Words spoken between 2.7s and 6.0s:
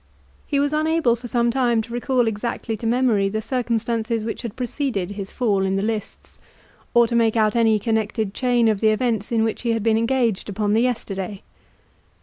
to memory the circumstances which had preceded his fall in the